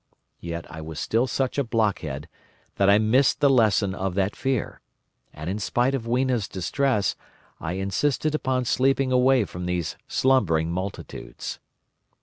Yet 0.39 0.65
I 0.71 0.81
was 0.81 0.99
still 0.99 1.27
such 1.27 1.59
a 1.59 1.63
blockhead 1.63 2.27
that 2.77 2.89
I 2.89 2.97
missed 2.97 3.39
the 3.39 3.51
lesson 3.51 3.93
of 3.93 4.15
that 4.15 4.35
fear, 4.35 4.81
and 5.31 5.47
in 5.47 5.59
spite 5.59 5.93
of 5.93 6.07
Weena's 6.07 6.47
distress, 6.47 7.15
I 7.59 7.73
insisted 7.73 8.33
upon 8.33 8.65
sleeping 8.65 9.11
away 9.11 9.45
from 9.45 9.67
these 9.67 9.97
slumbering 10.07 10.71
multitudes. 10.71 11.59